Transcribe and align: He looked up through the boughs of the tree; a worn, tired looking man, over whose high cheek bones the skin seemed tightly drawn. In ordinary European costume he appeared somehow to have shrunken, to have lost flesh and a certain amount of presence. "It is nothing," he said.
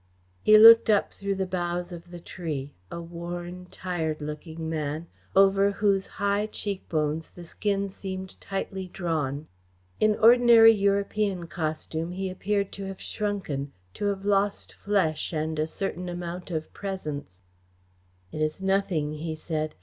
He 0.41 0.57
looked 0.57 0.89
up 0.89 1.13
through 1.13 1.35
the 1.35 1.45
boughs 1.45 1.91
of 1.91 2.09
the 2.09 2.19
tree; 2.19 2.73
a 2.89 2.99
worn, 2.99 3.67
tired 3.69 4.19
looking 4.19 4.67
man, 4.67 5.05
over 5.35 5.73
whose 5.73 6.07
high 6.17 6.47
cheek 6.47 6.89
bones 6.89 7.29
the 7.29 7.45
skin 7.45 7.87
seemed 7.87 8.41
tightly 8.41 8.87
drawn. 8.87 9.45
In 9.99 10.15
ordinary 10.15 10.71
European 10.73 11.45
costume 11.45 12.13
he 12.13 12.31
appeared 12.31 12.73
somehow 12.73 12.85
to 12.87 12.87
have 12.87 12.99
shrunken, 13.01 13.73
to 13.93 14.05
have 14.05 14.25
lost 14.25 14.73
flesh 14.73 15.31
and 15.33 15.59
a 15.59 15.67
certain 15.67 16.09
amount 16.09 16.49
of 16.49 16.73
presence. 16.73 17.39
"It 18.31 18.41
is 18.41 18.59
nothing," 18.59 19.13
he 19.13 19.35
said. 19.35 19.75